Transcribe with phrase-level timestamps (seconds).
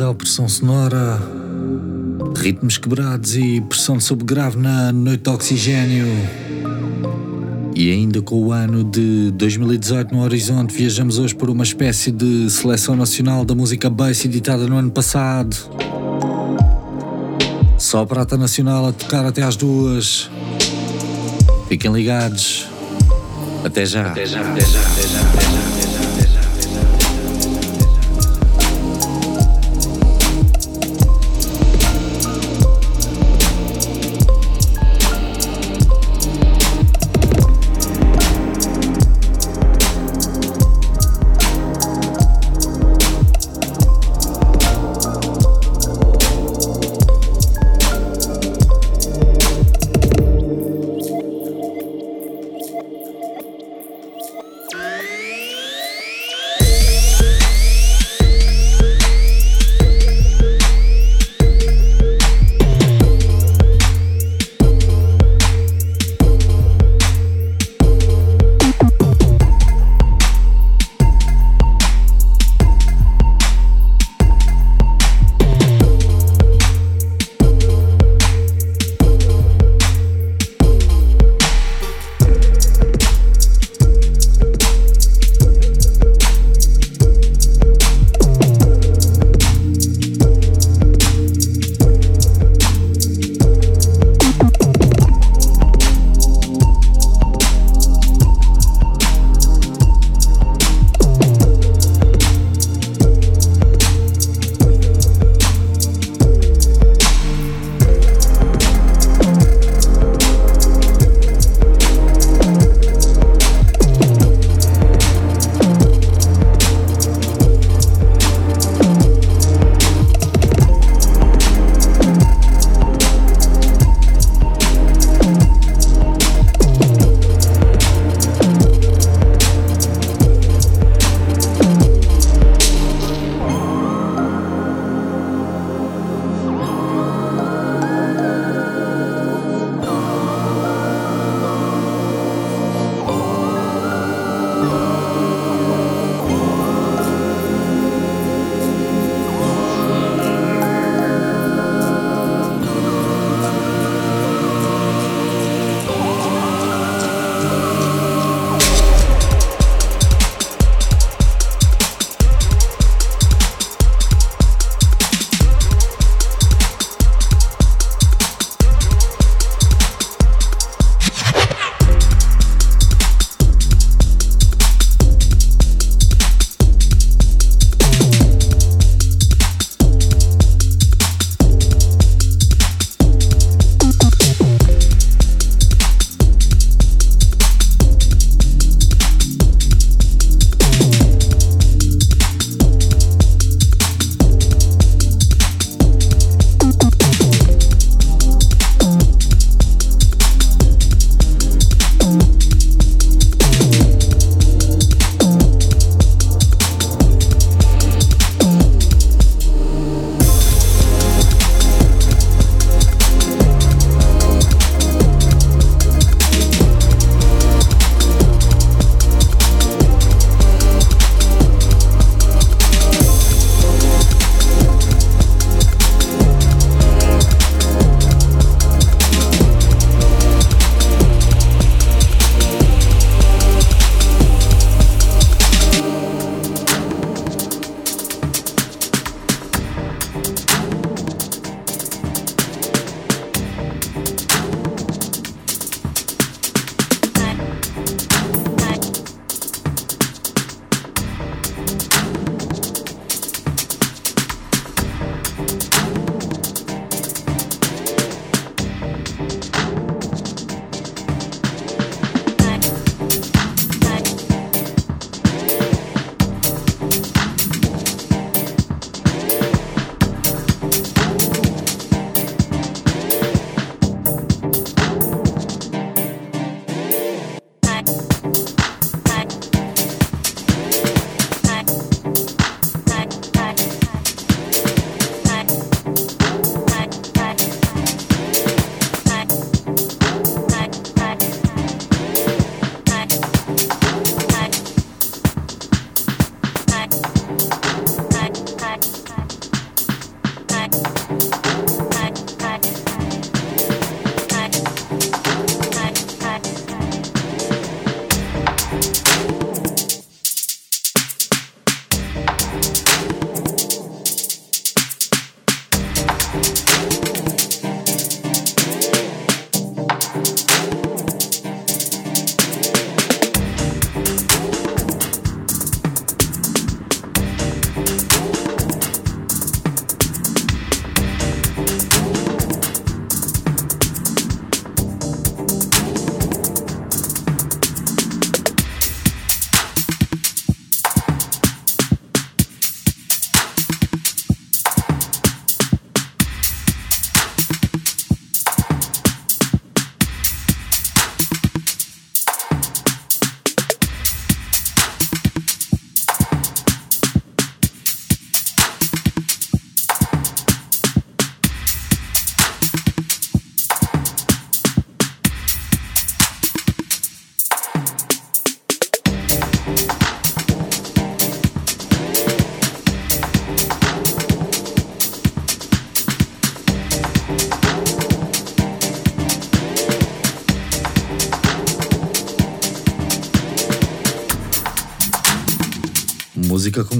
[0.00, 1.20] ao Pressão Sonora.
[2.36, 6.06] Ritmos quebrados e pressão sobre grave na Noite de Oxigênio.
[7.74, 12.48] E ainda com o ano de 2018 no horizonte, viajamos hoje por uma espécie de
[12.48, 15.56] seleção nacional da música bass editada no ano passado.
[17.76, 20.30] Só prata nacional a tocar até às duas.
[21.68, 22.68] Fiquem ligados.
[23.64, 24.08] Até já.
[24.08, 25.81] Até já, até já, até já, até já.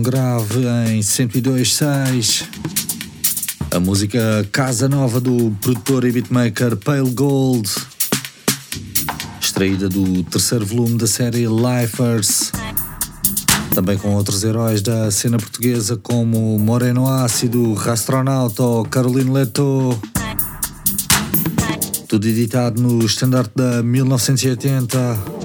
[0.03, 2.45] Grave em 102.6.
[3.71, 7.71] A música Casa Nova do produtor e beatmaker Pale Gold.
[9.41, 12.51] Extraída do terceiro volume da série Lifers.
[13.75, 19.99] Também com outros heróis da cena portuguesa como Moreno Ácido, Rastronauta ou Caroline Leto.
[22.09, 25.42] Tudo editado no estandarte da 1980.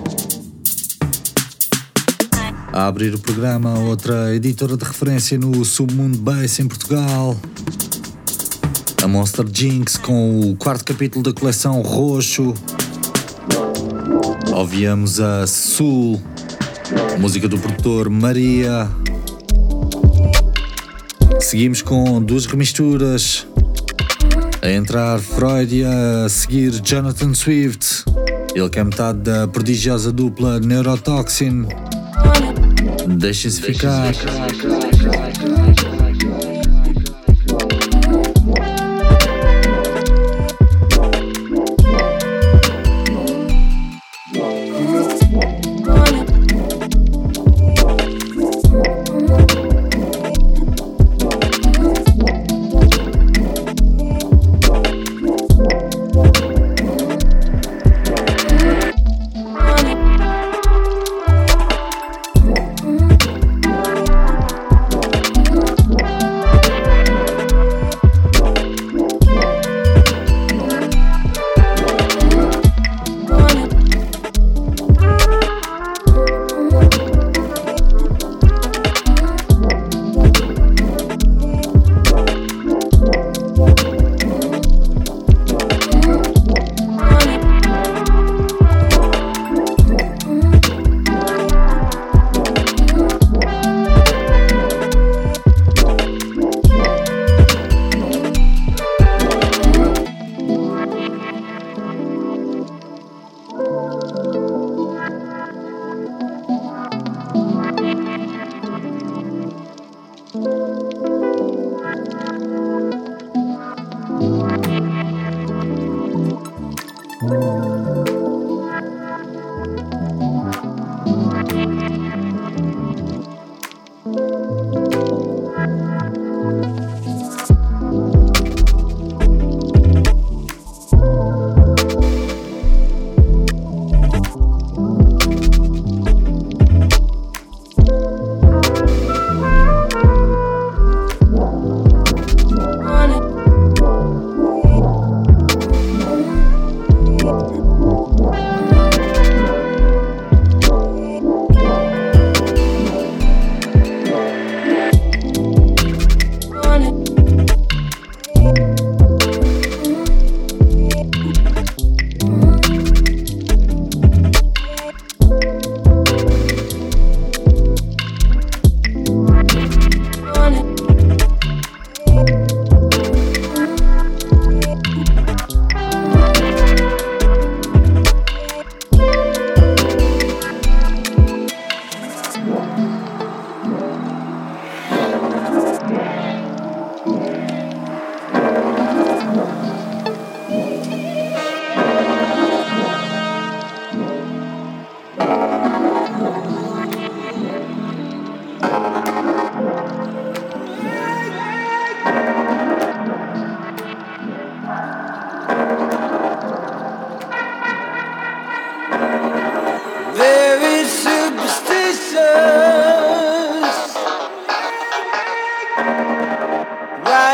[2.77, 7.35] A abrir o programa, outra editora de referência no submundo bass em Portugal.
[9.01, 12.53] A Monster Jinx com o quarto capítulo da coleção Roxo.
[14.53, 16.21] Ouvíamos a Sul,
[17.19, 18.87] música do produtor Maria.
[21.39, 23.47] Seguimos com duas remisturas.
[24.61, 28.05] A entrar Freud e a seguir Jonathan Swift.
[28.53, 31.65] Ele que é metade da prodigiosa dupla Neurotoxin.
[33.07, 34.11] Deixem-se ficar.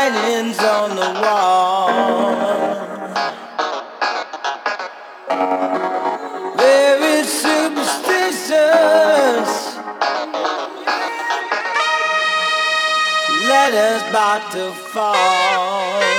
[0.04, 1.88] writings on the wall.
[6.56, 8.50] There is superstitious
[13.48, 16.13] letters about to fall.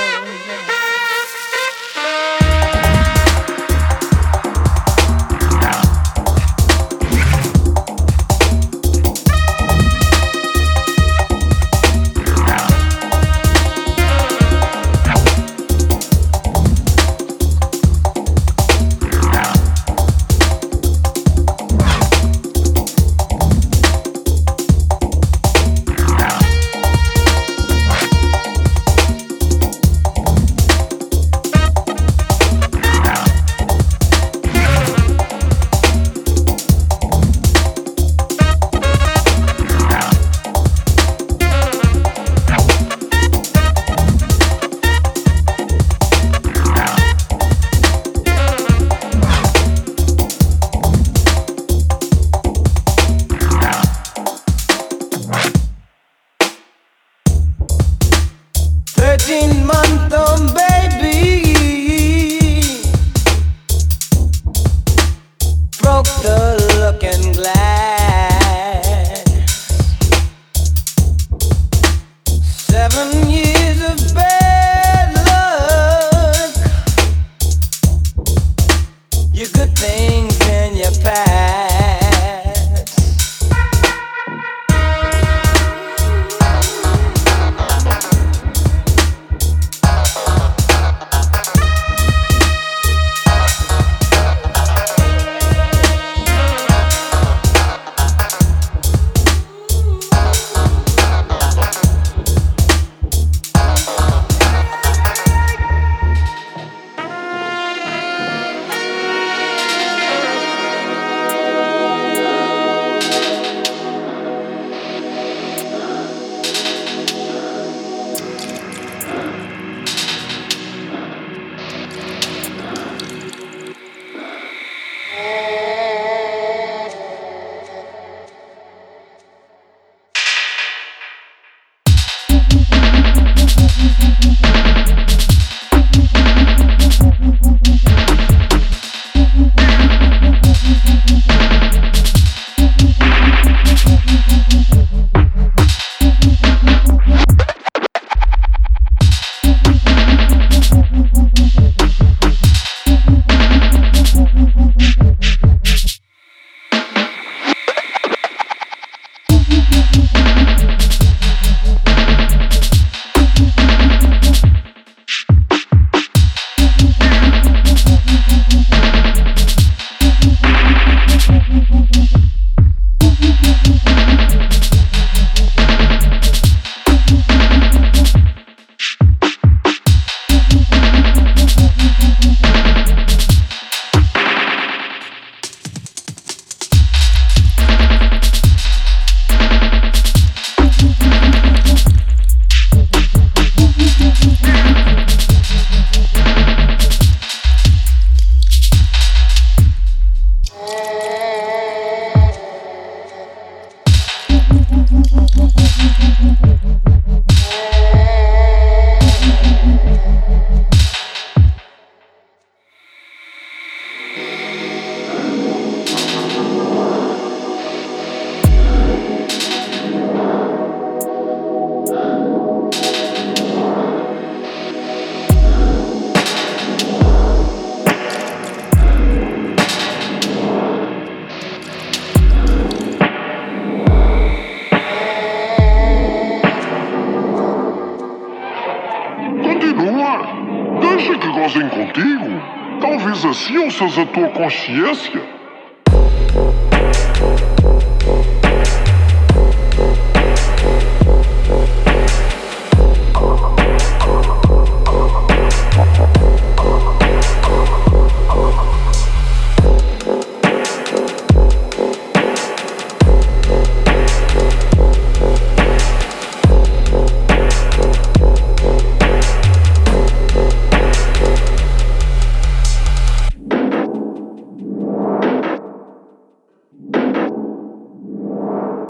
[244.46, 245.25] Consciência?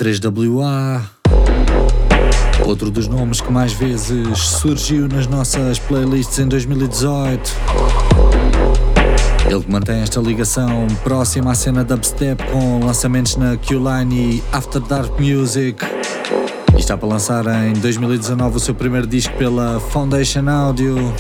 [0.07, 1.03] Wa
[2.65, 7.53] Outro dos nomes que mais vezes surgiu nas nossas playlists em 2018.
[9.51, 14.81] Ele que mantém esta ligação próxima à cena dubstep com lançamentos na Q-Line e After
[14.81, 15.85] Dark Music.
[16.77, 21.13] E está para lançar em 2019 o seu primeiro disco pela Foundation Audio.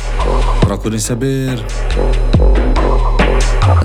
[0.60, 1.58] Procurem saber.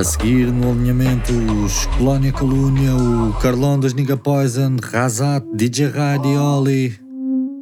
[0.01, 6.95] A seguir no alinhamento os Colónia Colúnia, o Carlão das Niga Poison, Razat, DJ Radioli.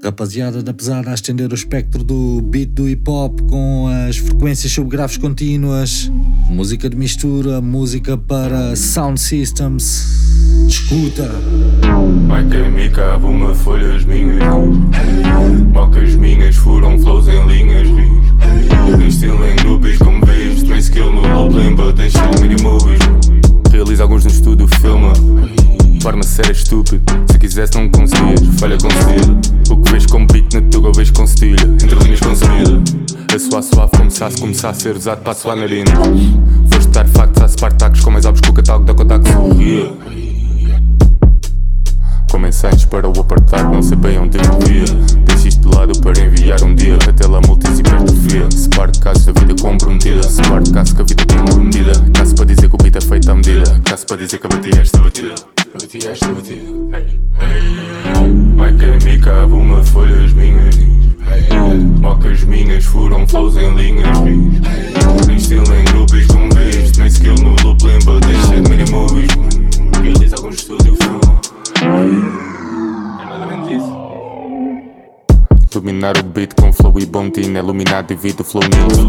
[0.02, 4.72] Rapaziada da pesada a estender o espectro do beat do hip hop com as frequências
[4.72, 6.10] subgraves contínuas,
[6.50, 10.66] música de mistura, música para sound systems.
[10.66, 11.30] Escuta!
[12.30, 14.40] Vai que me cabe uma folha as minhas
[15.74, 17.90] Mocas minhas furam flows em linhas
[19.10, 20.39] estilo em nubes como vês Tem
[20.90, 23.00] skill no low limba, tem show mini movies
[23.72, 25.14] Realiza alguns no estúdio, filma.
[26.02, 27.04] Forma séria estúpido.
[27.32, 29.40] Se quisesse não conseguias, falha com estilo.
[29.70, 32.82] O que vês com beat na tuga vejo com estilo Entre linhas consumida
[33.34, 35.92] A suar suave começasse, começar a ser usado para a sua narina
[36.74, 39.94] Foste dar factos a Spartacos com mais óbvios que o catálogo da Kodak sorria
[42.32, 46.76] Comecei para o apartar, não sei bem onde Deixo isto de lado para enviar um
[46.76, 50.66] dia Até lá multis e hipertrofia Se parte de casos da vida comprometida Se parte
[50.66, 53.02] de casos que a vida tem comprometida medida Caso para dizer que o beat é
[53.02, 53.80] feito à medida.
[53.86, 55.36] Caso para dizer que a batida está é esta batida.
[55.74, 56.72] Bati é esta batida.
[58.56, 60.76] Vai que me cabe uma folha as minhas
[62.02, 64.18] Mocas minhas foram flows em linhas.
[64.18, 69.50] Hey, Estilo em grupos como beijo Nem skill no loop lembra Deixa de minimalismo.
[70.02, 71.88] Realiza algum estúdio Foi
[73.22, 73.99] É nada ou menos isso.
[75.80, 78.62] Dominar o beat com flow e bom team Iluminar devido flow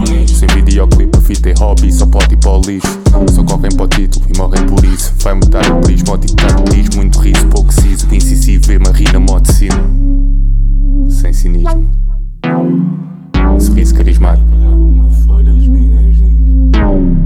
[0.08, 2.86] nisso Sem videoclipe, fita é hobby Só pode ir para o lixo.
[3.34, 5.12] Só correm para o título e morrem por isso.
[5.18, 9.52] Vai mudar o prisma, o dictado diz Muito riso, pouco siso Incisivo, uma rina, modo
[9.52, 11.10] sino.
[11.10, 11.90] Sem cinismo.
[13.58, 14.46] Sorriso carismático.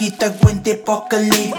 [0.00, 1.52] que te apocalipse.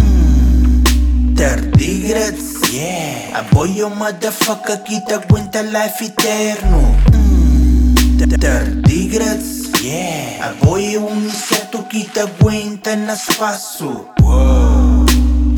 [0.00, 3.40] Mm, Tardígrados, yeah.
[3.40, 6.80] Apoio motherfucker que te aguenta life eterno.
[7.12, 10.52] Mm, Tardígrados, yeah.
[10.52, 14.06] Apoio um inseto que te aguenta no espaço.
[14.22, 15.04] Wow.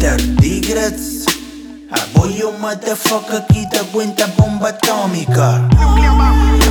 [0.01, 1.25] Tardígrados.
[1.93, 5.69] Apoio motherfucker que te aguenta bomba atômica.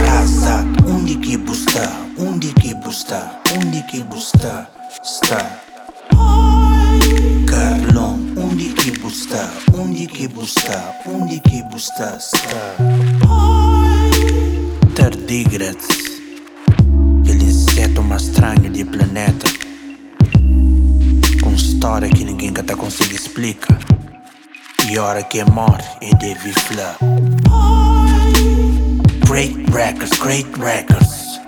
[0.06, 1.90] Raça, onde que está?
[2.18, 3.42] Onde que está?
[3.56, 4.77] Onde que está?
[5.08, 5.62] Está.
[7.48, 9.50] Carlão, onde que está?
[9.74, 11.00] Onde que está?
[11.06, 12.18] Onde que está?
[12.18, 12.76] Está.
[14.94, 15.88] Tardígrados,
[17.22, 19.48] aquele inseto mais estranho do planeta.
[21.42, 23.80] Com história que ninguém até consegue explicar.
[24.92, 26.98] E hora que morre é de Vifla.
[29.26, 31.40] Great Records, Great Records.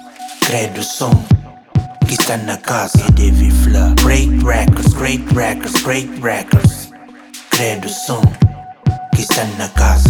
[0.45, 1.38] Credo som
[2.09, 3.93] que está na casa de Vifla.
[4.03, 6.89] Great Records, Great Records, Great Records.
[7.51, 8.23] Credo som
[9.13, 10.09] que está na casa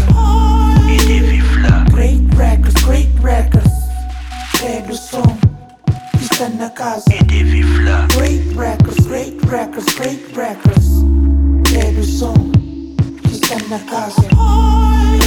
[0.87, 1.85] de Vifla.
[1.91, 3.73] Great Records, Great Records.
[4.53, 5.37] Credo som
[6.17, 8.07] que está na casa de Vifla.
[8.15, 11.03] Great Records, Great Records, Great Records.
[11.65, 12.49] Credo som
[13.29, 14.21] está na casa.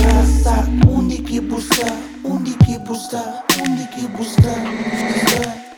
[0.01, 1.99] Graça, onde que buscar?
[2.25, 3.45] Onde que buscar?
[3.61, 5.72] Onde que buscar?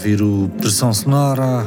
[0.00, 1.66] Ouvir o Pressão Sonora,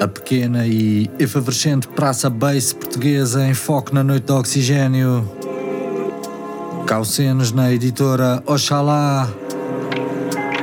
[0.00, 5.28] a pequena e efervescente praça bass portuguesa em foco na noite do oxigênio.
[6.86, 9.28] Caucenos na editora Oxalá.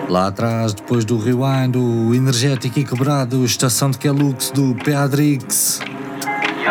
[0.07, 5.81] Lá atrás, depois do rewind, o energético e quebrado Estação de Kelux do Peadrix.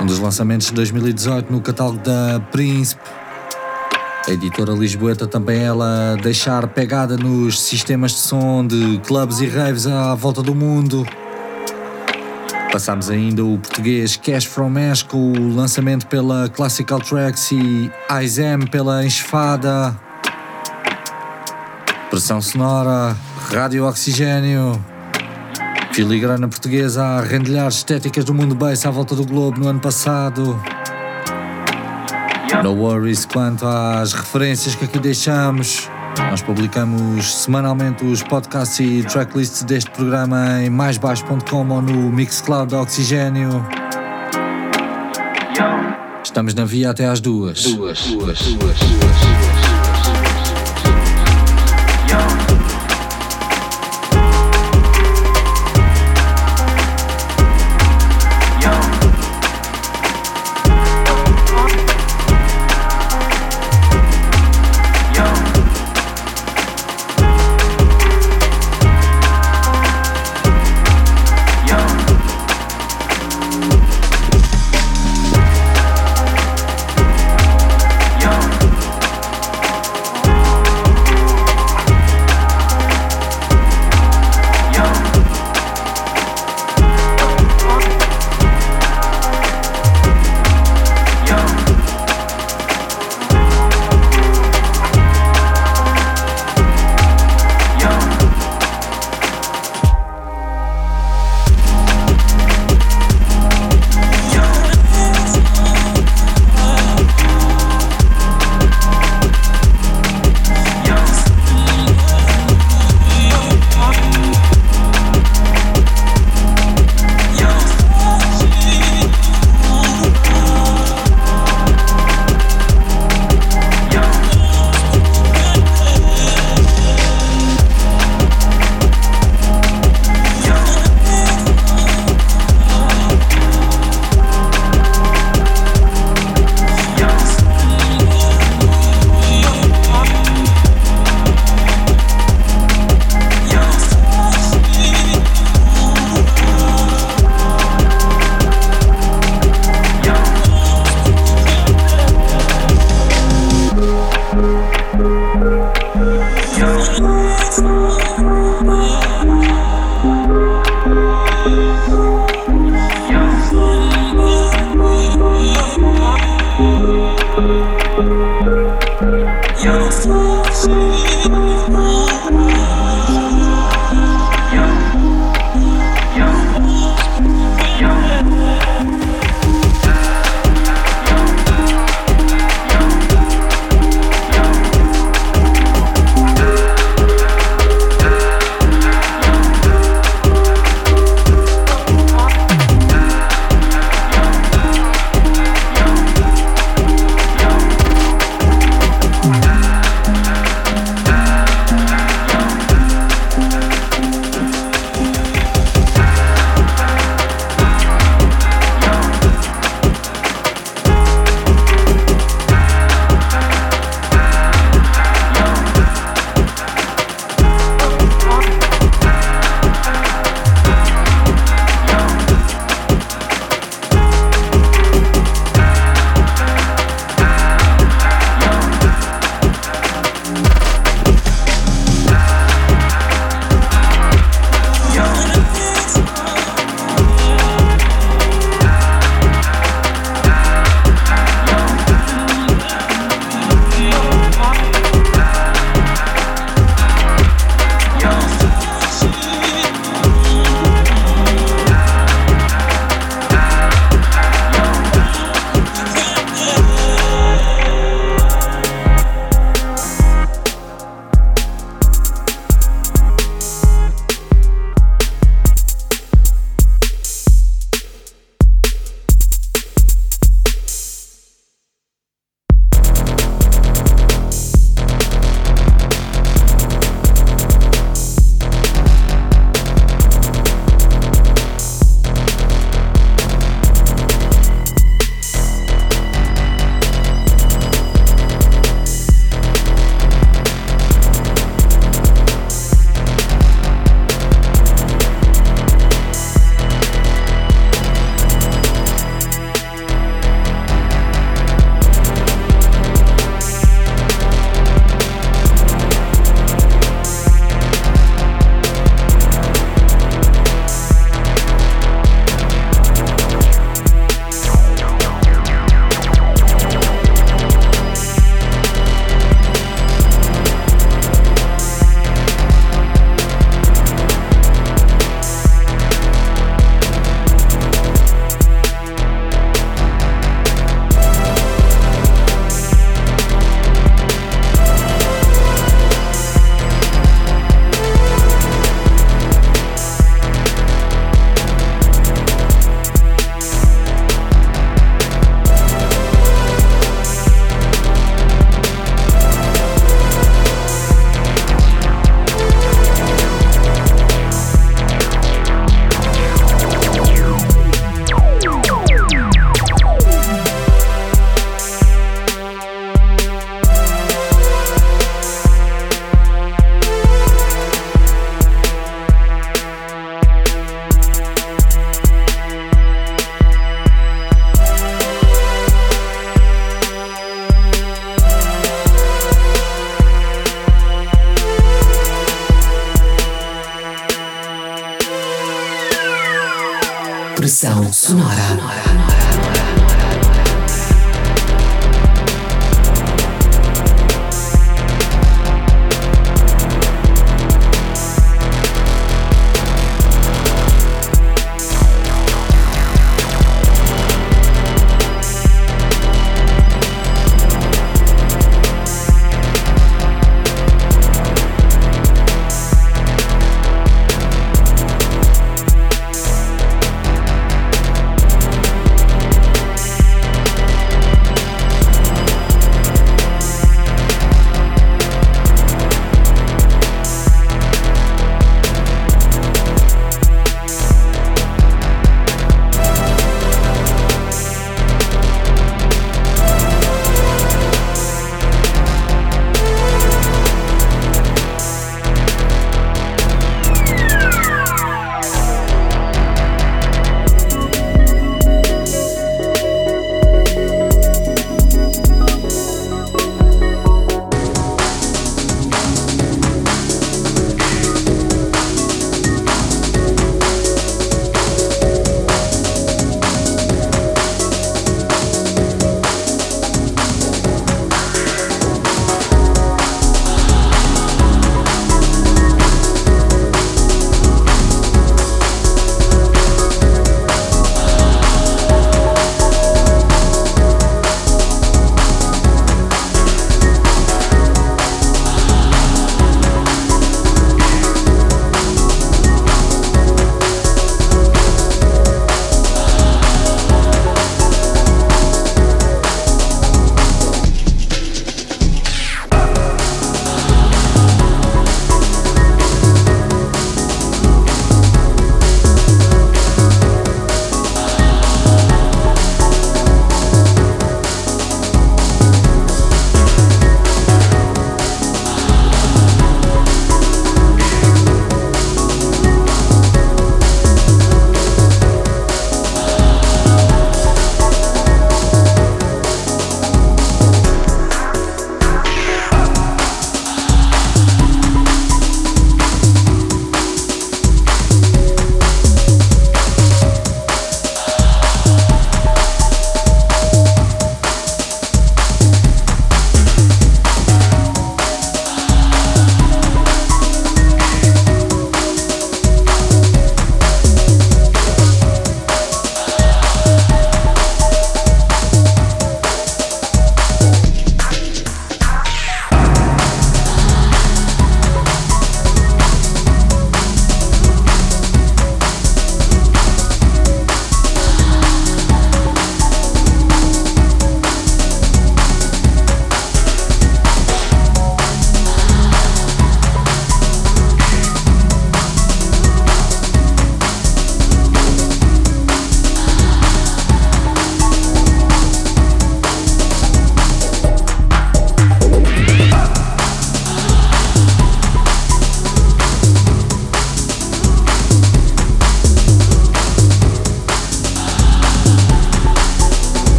[0.00, 3.02] Um dos lançamentos de 2018 no catálogo da Príncipe.
[4.26, 9.86] A editora Lisboeta também ela deixar pegada nos sistemas de som de clubes e raves
[9.86, 11.06] à volta do mundo.
[12.72, 18.66] Passámos ainda o português Cash From Ash com o lançamento pela Classical Tracks e Aizem
[18.66, 19.96] pela Enxfada.
[22.10, 23.16] Pressão sonora,
[23.52, 24.84] rádio oxigênio.
[25.92, 30.60] Filigrana portuguesa a rendilhar estéticas do mundo bass à volta do globo no ano passado.
[32.62, 35.88] No worries quanto às referências que aqui deixamos.
[36.30, 43.64] Nós publicamos semanalmente os podcasts e tracklists deste programa em maisbaixo.com ou no Mixcloud Oxigênio.
[46.22, 49.25] Estamos na via até às duas, duas, duas, duas.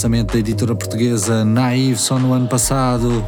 [0.00, 3.22] Lançamento da editora portuguesa Naive só no ano passado.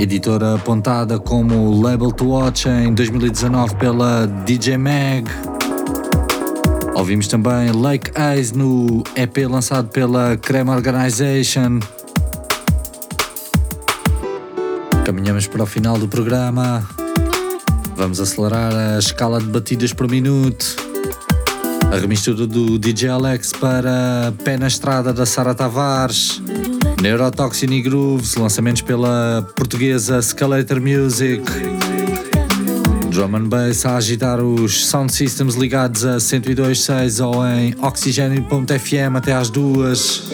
[0.00, 5.24] Editora apontada como Label to Watch em 2019 pela DJ Mag.
[6.94, 11.80] Ouvimos também Lake Eyes no EP lançado pela Creme Organization.
[15.04, 16.88] Caminhamos para o final do programa.
[17.96, 20.87] Vamos acelerar a escala de batidas por minuto.
[21.90, 26.42] A remistura do DJ Alex para Pé na Estrada da Sara Tavares.
[27.00, 31.42] Neurotoxin e Grooves, lançamentos pela portuguesa Scalator Music.
[33.10, 39.32] Drum and Bass a agitar os sound systems ligados a 102.6 ou em oxigênio.fm até
[39.32, 40.30] às duas.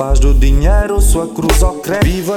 [0.00, 2.29] Faz do dinheiro sua cruz ou credo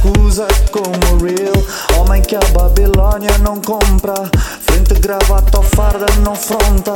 [0.00, 4.14] acusa Como real, homem que a Babilônia não compra.
[4.60, 6.92] Frente gravata ou farda não fronta.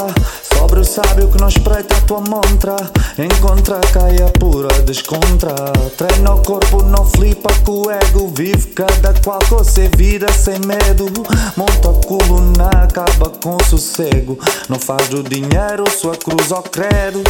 [0.56, 2.76] Sobre o sábio que não espreita a tua montra.
[3.18, 5.54] Encontra, caia pura, descontra
[5.96, 10.58] Treina o corpo, não flipa com o ego Vive cada qual com ser vida sem
[10.66, 11.06] medo
[11.56, 14.38] Monta o culo na acaba com sossego.
[14.68, 17.22] Não faz do dinheiro sua cruz ou credo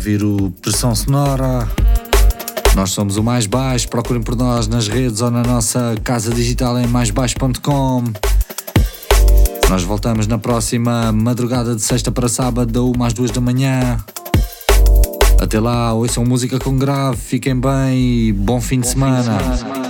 [0.00, 1.68] ouvir o Pressão Sonora.
[2.74, 3.86] Nós somos o Mais Baixo.
[3.86, 8.04] Procurem por nós nas redes ou na nossa casa digital em maisbaixo.com.
[9.68, 14.02] Nós voltamos na próxima madrugada de sexta para sábado, da 1 às 2 da manhã.
[15.38, 19.36] Até lá, ouçam música com grave, fiquem bem e bom fim de semana.
[19.36, 19.89] A